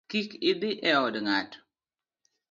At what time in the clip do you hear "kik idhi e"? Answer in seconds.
0.09-0.93